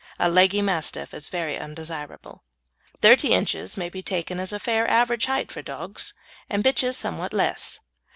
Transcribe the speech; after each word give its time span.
A 0.17 0.29
leggy 0.31 0.63
Mastiff 0.63 1.13
is 1.13 1.29
very 1.29 1.59
undesirable. 1.59 2.41
Thirty 3.03 3.33
inches 3.33 3.77
may 3.77 3.87
be 3.87 4.01
taken 4.01 4.39
as 4.39 4.51
a 4.51 4.57
fair 4.57 4.89
average 4.89 5.27
height 5.27 5.51
for 5.51 5.61
dogs, 5.61 6.15
and 6.49 6.63
bitches 6.63 6.95
somewhat 6.95 7.33
less. 7.33 7.81